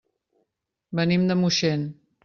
Venim 1.01 1.29
de 1.33 1.39
Moixent. 1.43 1.89